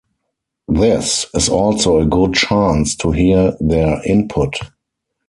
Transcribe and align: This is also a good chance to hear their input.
This 0.67 1.27
is 1.35 1.47
also 1.47 1.99
a 1.99 2.07
good 2.07 2.33
chance 2.33 2.95
to 2.95 3.11
hear 3.11 3.55
their 3.59 4.01
input. 4.03 4.55